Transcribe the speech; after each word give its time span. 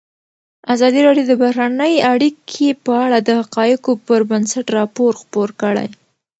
ازادي 0.73 0.99
راډیو 1.07 1.25
د 1.27 1.33
بهرنۍ 1.41 1.93
اړیکې 2.13 2.67
په 2.85 2.93
اړه 3.05 3.17
د 3.21 3.29
حقایقو 3.39 3.91
پر 4.07 4.21
بنسټ 4.29 4.65
راپور 4.79 5.11
خپور 5.21 5.49
کړی. 5.61 5.87